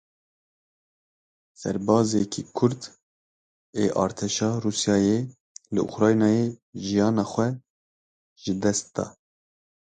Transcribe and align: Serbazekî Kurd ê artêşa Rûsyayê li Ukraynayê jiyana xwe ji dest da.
Serbazekî 1.59 2.43
Kurd 2.57 2.81
ê 3.81 3.85
artêşa 4.03 4.49
Rûsyayê 4.63 5.19
li 5.73 5.81
Ukraynayê 5.87 6.45
jiyana 6.83 7.25
xwe 7.31 7.47
ji 8.41 8.53
dest 8.61 8.87
da. 8.95 9.05